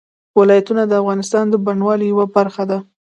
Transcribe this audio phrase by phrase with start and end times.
[0.39, 2.77] ولایتونه د افغانستان د بڼوالۍ یوه برخه ده.